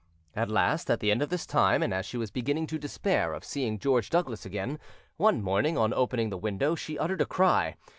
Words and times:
At 0.35 0.49
last, 0.49 0.89
at 0.89 0.99
the 0.99 1.11
end 1.11 1.21
of 1.21 1.29
this 1.29 1.45
time, 1.45 1.83
and 1.83 1.93
as 1.93 2.07
she 2.07 2.17
was 2.17 2.31
beginning 2.31 2.65
to 2.65 2.79
despair 2.79 3.33
of 3.33 3.43
seeing 3.43 3.77
George 3.77 4.09
Douglas 4.09 4.47
again, 4.47 4.79
one 5.17 5.43
morning, 5.43 5.77
on 5.77 5.93
opening 5.93 6.31
the 6.31 6.37
window, 6.39 6.73
she 6.73 6.97
uttered 6.97 7.21
a 7.21 7.25
cry. 7.27 7.75